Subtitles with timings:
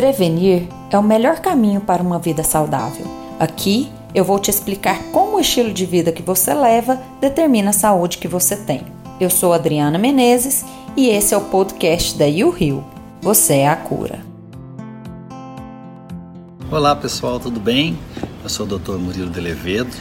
[0.00, 3.04] Prevenir é o melhor caminho para uma vida saudável.
[3.38, 7.74] Aqui eu vou te explicar como o estilo de vida que você leva determina a
[7.74, 8.80] saúde que você tem.
[9.20, 10.64] Eu sou Adriana Menezes
[10.96, 12.82] e esse é o podcast da You Rio.
[13.20, 14.20] Você é a cura.
[16.70, 17.98] Olá pessoal, tudo bem?
[18.42, 18.92] Eu sou o Dr.
[18.92, 19.94] Murilo de Levedo.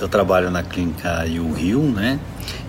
[0.00, 2.18] Eu trabalho na clínica You Rio, né?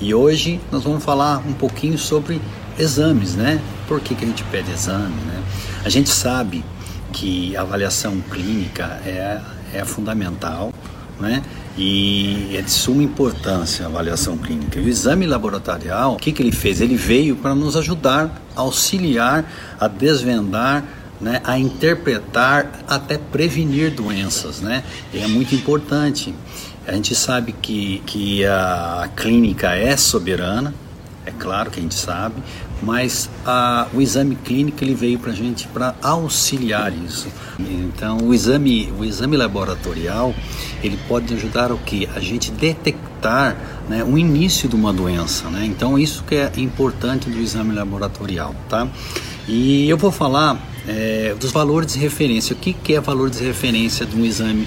[0.00, 2.40] E hoje nós vamos falar um pouquinho sobre
[2.78, 3.60] exames, né?
[3.86, 5.42] Por que, que a gente pede exame, né?
[5.84, 6.64] A gente sabe
[7.12, 9.40] que a avaliação clínica é,
[9.72, 10.72] é fundamental,
[11.20, 11.42] né?
[11.76, 14.78] E é de suma importância a avaliação clínica.
[14.78, 16.80] E o exame laboratorial, o que, que ele fez?
[16.80, 19.44] Ele veio para nos ajudar, auxiliar
[19.80, 20.84] a desvendar
[21.20, 24.84] né, a interpretar, até prevenir doenças, né?
[25.12, 26.34] E é muito importante.
[26.86, 30.74] A gente sabe que, que a clínica é soberana,
[31.24, 32.42] é claro que a gente sabe,
[32.84, 37.28] mas a, o exame clínico ele veio para a gente para auxiliar isso.
[37.58, 40.34] Então o exame, o exame laboratorial
[40.82, 42.08] ele pode ajudar o que?
[42.14, 43.56] A gente detectar
[43.88, 45.48] né, o início de uma doença.
[45.48, 45.64] Né?
[45.64, 48.86] Então isso que é importante do exame laboratorial, tá?
[49.46, 52.54] E eu vou falar é, dos valores de referência.
[52.54, 54.66] O que, que é valor de referência de um exame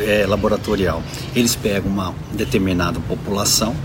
[0.00, 1.02] é, laboratorial?
[1.34, 3.76] Eles pegam uma determinada população,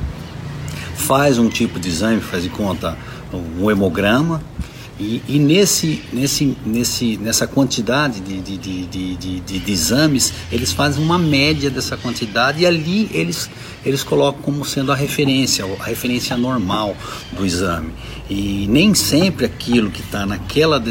[0.95, 2.98] faz um tipo de exame, faz de conta
[3.38, 4.42] um hemograma,
[5.00, 11.03] e, e, nesse, nesse, nesse, nessa quantidade de, de, de, de, de, exames, eles fazem
[11.03, 13.50] uma média dessa quantidade e ali eles,
[13.84, 16.95] eles colocam como sendo a referência, a referência normal
[17.31, 17.92] do exame.
[18.30, 20.81] E nem sempre aquilo que está naquela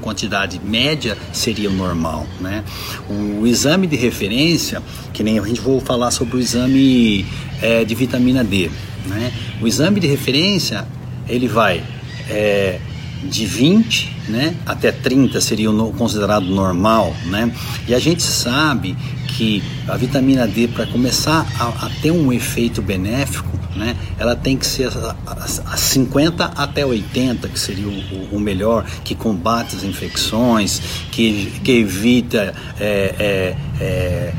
[0.00, 2.64] quantidade média seria o normal, né?
[3.08, 4.82] O exame de referência,
[5.12, 7.24] que nem a gente vou falar sobre o exame
[7.62, 8.70] é, de vitamina D,
[9.06, 9.32] né?
[9.60, 10.86] O exame de referência
[11.28, 11.82] ele vai
[12.28, 12.78] é,
[13.24, 17.52] de 20 né, até 30 seria o considerado normal, né?
[17.86, 22.80] E a gente sabe que a vitamina D, para começar a, a, ter um efeito
[22.80, 28.36] benéfico, né, ela tem que ser a, a, a 50 até 80, que seria o,
[28.36, 34.32] o, melhor, que combate as infecções, que, que evita é, é, é,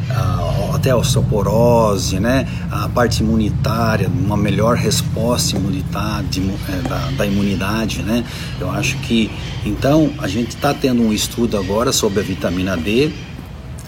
[0.73, 6.25] até a osteoporose, né, a parte imunitária, uma melhor resposta imunitária,
[6.69, 8.01] é, da, da imunidade.
[8.01, 8.23] Né?
[8.59, 9.31] Eu acho que,
[9.65, 13.11] então, a gente está tendo um estudo agora sobre a vitamina D,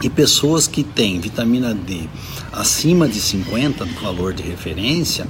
[0.03, 2.01] e pessoas que têm vitamina D
[2.51, 5.25] acima de 50 do valor de referência,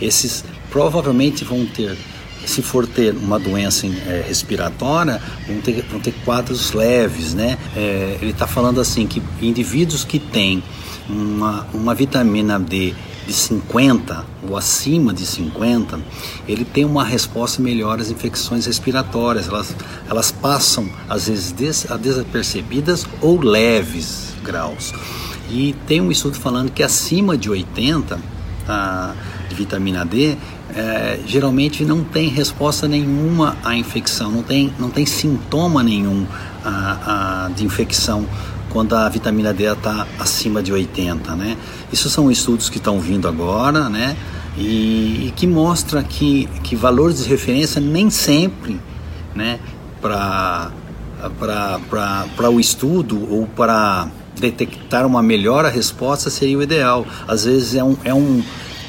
[0.00, 1.96] esses provavelmente vão ter,
[2.44, 7.56] se for ter uma doença é, respiratória, vão ter, vão ter quadros leves, né?
[7.74, 10.62] É, ele está falando assim que indivíduos que têm
[11.08, 12.94] uma, uma vitamina D
[13.26, 16.00] de 50 ou acima de 50,
[16.46, 19.48] ele tem uma resposta melhor às infecções respiratórias.
[19.48, 19.74] Elas,
[20.08, 24.92] elas passam, às vezes, des, desapercebidas ou leves graus.
[25.50, 28.18] E tem um estudo falando que acima de 80
[28.68, 29.12] a,
[29.48, 30.36] de vitamina D,
[30.74, 36.26] é, geralmente não tem resposta nenhuma à infecção, não tem, não tem sintoma nenhum
[36.64, 38.26] a, a, de infecção
[38.76, 41.56] quando a vitamina D está acima de 80, né?
[41.90, 44.14] Isso são estudos que estão vindo agora, né?
[44.54, 48.78] E, e, que mostra que, que valores de referência nem sempre,
[49.34, 49.58] né?
[50.02, 50.70] Para
[52.36, 57.06] para o estudo ou para detectar uma melhor resposta seria o ideal.
[57.26, 58.42] Às vezes é um, é um,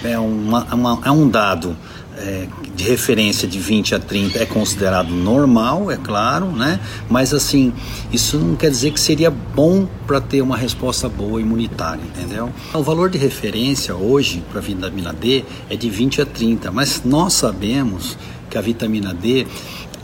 [0.04, 1.78] é uma, uma é um dado
[2.18, 2.46] é,
[2.78, 6.80] de referência de 20 a 30 é considerado normal, é claro, né?
[7.10, 7.74] Mas assim,
[8.12, 12.52] isso não quer dizer que seria bom para ter uma resposta boa imunitária, entendeu?
[12.76, 17.02] O valor de referência hoje para a vitamina D é de 20 a 30, mas
[17.04, 18.16] nós sabemos
[18.48, 19.48] que a vitamina D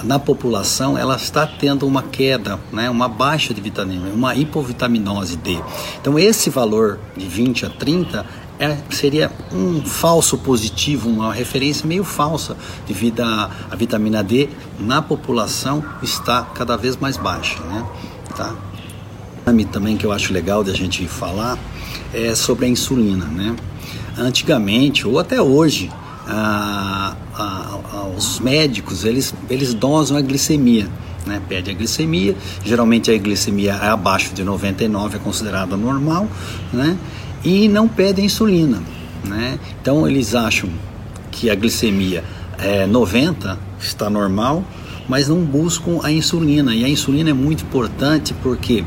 [0.04, 5.58] na população ela está tendo uma queda, né, uma baixa de vitamina, uma hipovitaminose D.
[6.02, 8.26] Então esse valor de 20 a 30
[8.64, 12.56] é, seria um falso positivo, uma referência meio falsa,
[12.88, 14.48] devido à, à vitamina D
[14.80, 17.60] na população está cada vez mais baixa.
[17.64, 17.86] Né?
[18.36, 18.56] Tá?
[19.72, 21.58] Também que eu acho legal da gente falar
[22.14, 23.26] é sobre a insulina.
[23.26, 23.54] Né?
[24.18, 25.92] Antigamente, ou até hoje,
[26.26, 30.88] a, a, a, os médicos eles, eles dosam a glicemia.
[31.26, 32.36] Né, pede a glicemia,
[32.66, 36.28] geralmente a glicemia é abaixo de 99, é considerada normal,
[36.74, 36.98] né,
[37.44, 38.82] e não pedem insulina.
[39.24, 39.60] Né?
[39.82, 40.70] Então eles acham
[41.32, 42.24] que a glicemia
[42.58, 44.64] é 90, está normal,
[45.08, 46.74] mas não buscam a insulina.
[46.76, 48.84] E a insulina é muito importante porque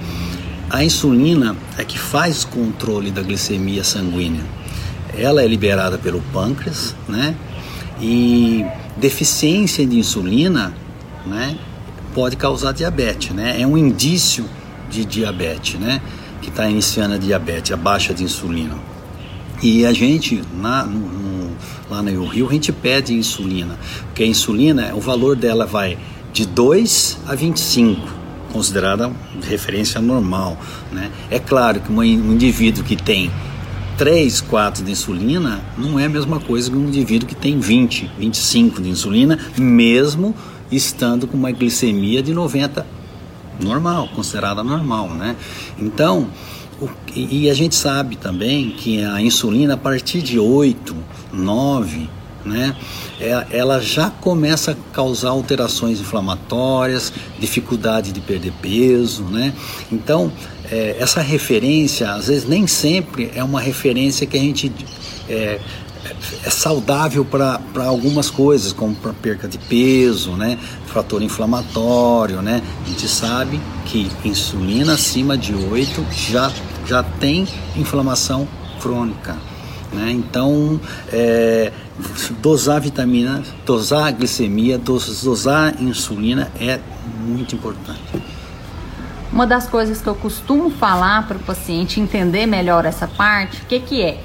[0.70, 4.44] a insulina é que faz o controle da glicemia sanguínea.
[5.16, 7.34] Ela é liberada pelo pâncreas, né?
[8.00, 8.64] E
[8.96, 10.74] deficiência de insulina,
[11.26, 11.56] né?
[12.16, 13.60] pode causar diabetes, né?
[13.60, 14.46] É um indício
[14.88, 16.00] de diabetes, né?
[16.46, 18.76] Que está iniciando a diabetes, a baixa de insulina.
[19.60, 21.50] E a gente, na, no,
[21.90, 25.98] lá no Rio, a gente pede insulina, porque a insulina, o valor dela vai
[26.32, 28.08] de 2 a 25,
[28.52, 29.10] considerada
[29.42, 30.56] referência normal.
[30.92, 31.10] Né?
[31.32, 33.28] É claro que um indivíduo que tem
[33.98, 38.08] 3, 4 de insulina não é a mesma coisa que um indivíduo que tem 20,
[38.16, 40.32] 25 de insulina, mesmo
[40.70, 42.86] estando com uma glicemia de 90
[43.60, 45.36] normal, considerada normal, né?
[45.78, 46.28] Então,
[46.80, 50.94] o, e a gente sabe também que a insulina a partir de 8,
[51.32, 52.08] 9,
[52.44, 52.76] né,
[53.20, 59.52] é, ela já começa a causar alterações inflamatórias, dificuldade de perder peso, né?
[59.90, 60.30] Então,
[60.70, 64.72] é, essa referência, às vezes nem sempre é uma referência que a gente
[65.28, 65.58] é,
[66.44, 70.58] é saudável para algumas coisas, como para perca de peso, né?
[70.96, 72.62] fator inflamatório, né?
[72.84, 76.50] A gente sabe que insulina acima de 8 já,
[76.86, 78.48] já tem inflamação
[78.80, 79.36] crônica.
[79.92, 80.10] Né?
[80.12, 80.80] Então,
[81.12, 81.70] é,
[82.40, 86.80] dosar vitamina, dosar glicemia, dosar insulina é
[87.26, 88.00] muito importante.
[89.32, 93.66] Uma das coisas que eu costumo falar para o paciente entender melhor essa parte, o
[93.66, 94.18] que, que é?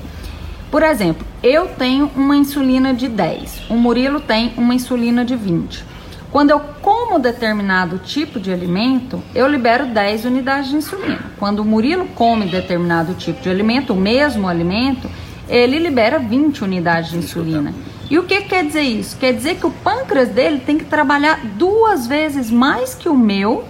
[0.71, 5.83] Por exemplo, eu tenho uma insulina de 10, o Murilo tem uma insulina de 20.
[6.31, 11.19] Quando eu como determinado tipo de alimento, eu libero 10 unidades de insulina.
[11.37, 15.09] Quando o Murilo come determinado tipo de alimento, o mesmo alimento,
[15.49, 17.73] ele libera 20 unidades de insulina.
[18.09, 19.17] E o que quer dizer isso?
[19.17, 23.65] Quer dizer que o pâncreas dele tem que trabalhar duas vezes mais que o meu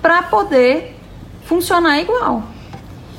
[0.00, 0.96] para poder
[1.46, 2.53] funcionar igual.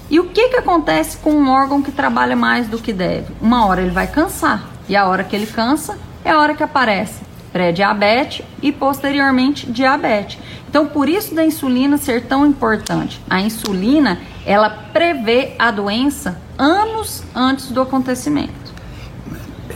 [0.09, 3.33] E o que, que acontece com um órgão que trabalha mais do que deve?
[3.41, 6.63] Uma hora ele vai cansar, e a hora que ele cansa é a hora que
[6.63, 7.25] aparece
[7.55, 10.37] pré-diabetes e posteriormente diabetes.
[10.67, 13.21] Então, por isso da insulina ser tão importante.
[13.29, 18.51] A insulina, ela prevê a doença anos antes do acontecimento.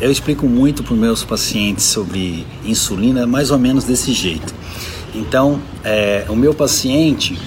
[0.02, 4.54] Eu explico muito para os meus pacientes sobre insulina, mais ou menos desse jeito.
[5.16, 7.40] Então, é, o meu paciente,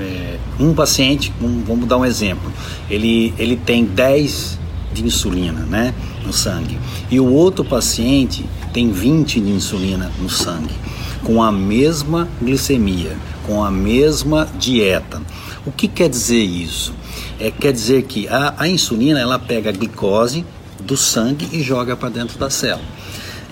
[0.00, 2.52] é, um paciente, um, vamos dar um exemplo,
[2.90, 4.58] ele, ele tem 10
[4.92, 6.78] de insulina né, no sangue,
[7.10, 10.74] e o outro paciente tem 20 de insulina no sangue,
[11.22, 13.16] com a mesma glicemia,
[13.46, 15.20] com a mesma dieta.
[15.66, 16.94] O que quer dizer isso?
[17.40, 20.44] É, quer dizer que a, a insulina ela pega a glicose
[20.80, 22.86] do sangue e joga para dentro da célula.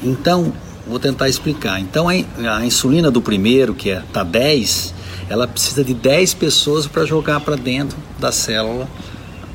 [0.02, 0.52] Então,
[0.86, 1.80] vou tentar explicar.
[1.80, 2.12] Então, a,
[2.56, 4.94] a insulina do primeiro, que é tá 10,
[5.28, 8.88] ela precisa de 10 pessoas para jogar para dentro da célula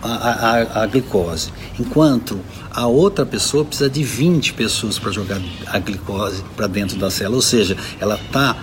[0.01, 1.51] a, a, a, glicose.
[1.79, 2.39] Enquanto
[2.71, 7.35] a outra pessoa precisa de 20 pessoas para jogar a glicose para dentro da célula,
[7.35, 8.57] ou seja, ela está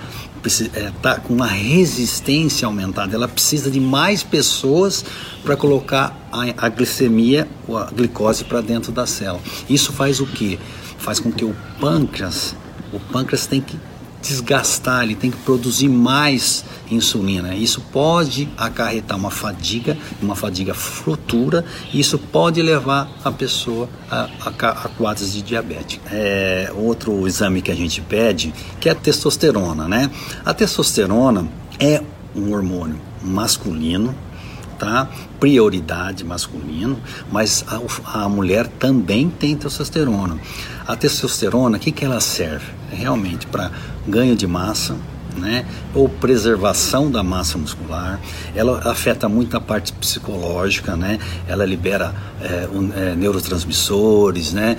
[0.74, 5.04] é, tá com uma resistência aumentada, ela precisa de mais pessoas
[5.42, 9.40] para colocar a, a glicemia, a glicose para dentro da célula.
[9.68, 10.58] Isso faz o que?
[10.98, 12.54] Faz com que o pâncreas,
[12.92, 13.78] o pâncreas tem que
[14.22, 17.54] desgastar, ele tem que produzir mais insulina.
[17.54, 24.28] Isso pode acarretar uma fadiga, uma fadiga futura, e isso pode levar a pessoa a,
[24.44, 26.00] a, a quadros de diabetes.
[26.10, 30.10] É, outro exame que a gente pede, que é a testosterona, né?
[30.44, 31.48] A testosterona
[31.78, 32.02] é
[32.34, 34.14] um hormônio masculino,
[34.78, 35.08] tá?
[35.38, 36.98] Prioridade masculino,
[37.30, 40.38] mas a, a mulher também tem testosterona.
[40.86, 42.77] A testosterona, o que, que ela serve?
[42.90, 43.70] Realmente para
[44.06, 44.96] ganho de massa,
[45.36, 45.64] né?
[45.94, 48.20] ou preservação da massa muscular.
[48.54, 51.18] Ela afeta muito a parte psicológica, né?
[51.46, 54.76] Ela libera é, um, é, neurotransmissores, né?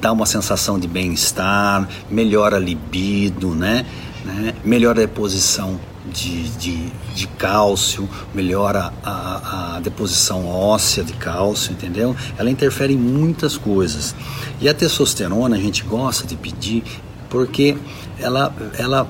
[0.00, 3.84] Dá uma sensação de bem-estar, melhora a libido, né?
[4.24, 4.54] né?
[4.64, 5.78] Melhora a deposição
[6.12, 12.16] de, de, de cálcio, melhora a, a, deposição óssea de cálcio, entendeu?
[12.38, 14.14] Ela interfere em muitas coisas.
[14.60, 16.82] E a testosterona a gente gosta de pedir
[17.28, 17.76] porque
[18.18, 19.06] ela, ela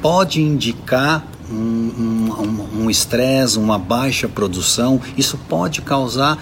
[0.00, 6.38] pode indicar um estresse, um, um uma baixa produção, isso pode causar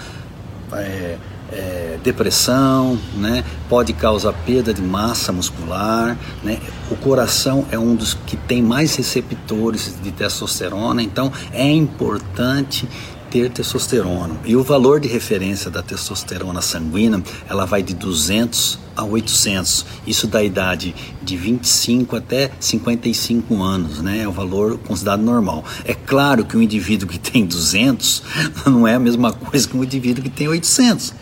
[0.72, 1.16] é,
[1.52, 3.44] é, depressão, né?
[3.68, 6.16] pode causar perda de massa muscular.
[6.42, 6.58] Né?
[6.90, 12.88] O coração é um dos que tem mais receptores de testosterona, então é importante
[13.30, 14.36] ter testosterona.
[14.44, 19.84] E o valor de referência da testosterona sanguínea, ela vai de 200 a 800.
[20.06, 24.22] Isso da idade de 25 até 55 anos, né?
[24.22, 25.64] É o valor considerado normal.
[25.84, 28.22] É claro que um indivíduo que tem 200
[28.66, 31.14] não é a mesma coisa que um indivíduo que tem 800.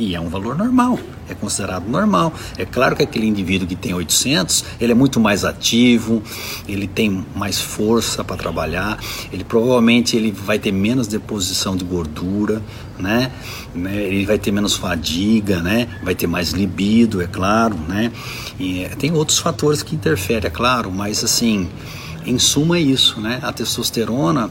[0.00, 2.32] E é um valor normal, é considerado normal.
[2.56, 6.22] É claro que aquele indivíduo que tem 800, ele é muito mais ativo,
[6.66, 8.98] ele tem mais força para trabalhar,
[9.30, 12.62] ele provavelmente ele vai ter menos deposição de gordura,
[12.98, 13.30] né?
[13.74, 13.94] né?
[13.94, 15.86] Ele vai ter menos fadiga, né?
[16.02, 18.10] Vai ter mais libido, é claro, né?
[18.58, 21.68] E tem outros fatores que interferem, é claro, mas assim,
[22.24, 23.38] em suma é isso, né?
[23.42, 24.50] A testosterona,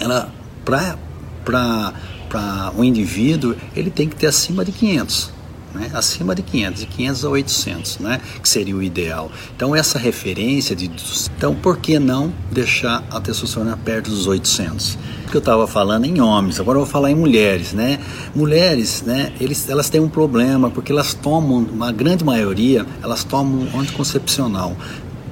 [0.00, 0.32] ela
[0.64, 1.92] para
[2.32, 5.42] para um indivíduo, ele tem que ter acima de 500.
[5.74, 5.90] Né?
[5.94, 8.20] acima de 500, de 500 a 800, né?
[8.42, 9.30] que seria o ideal.
[9.56, 10.90] Então, essa referência de.
[11.34, 14.98] Então, por que não deixar a testosterona perto dos 800?
[15.22, 17.72] Porque eu estava falando em homens, agora eu vou falar em mulheres.
[17.72, 17.98] Né?
[18.34, 23.66] Mulheres, né, eles, elas têm um problema, porque elas tomam, uma grande maioria, elas tomam
[23.80, 24.76] anticoncepcional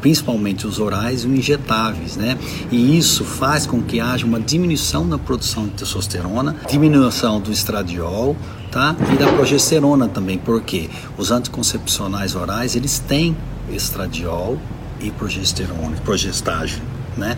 [0.00, 2.38] principalmente os orais e os injetáveis, né?
[2.70, 8.36] E isso faz com que haja uma diminuição na produção de testosterona, diminuição do estradiol,
[8.70, 8.96] tá?
[9.12, 13.36] E da progesterona também, porque os anticoncepcionais orais, eles têm
[13.70, 14.58] estradiol
[15.00, 16.84] e progesterona, progestágeno,
[17.16, 17.36] né?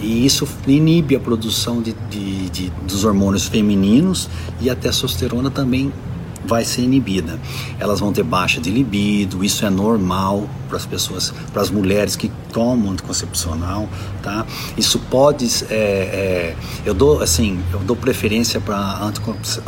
[0.00, 4.28] E isso inibe a produção de, de, de, dos hormônios femininos
[4.60, 5.92] e a testosterona também
[6.48, 7.38] vai ser inibida.
[7.78, 12.16] Elas vão ter baixa de libido, isso é normal para as pessoas, para as mulheres
[12.16, 13.88] que tomam anticoncepcional,
[14.22, 14.46] tá?
[14.76, 19.12] Isso pode, é, é, eu dou assim, eu dou preferência para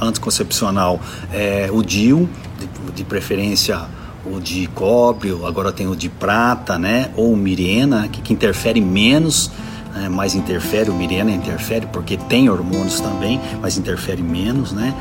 [0.00, 0.98] anticoncepcional,
[1.32, 3.80] é, o DIU, de, de preferência
[4.24, 7.10] o de cobre, agora tem o de prata, né?
[7.16, 9.50] Ou Mirena, que, que interfere menos
[9.94, 14.94] né, mais interfere, o Mirena interfere porque tem hormônios também, mas interfere menos, né?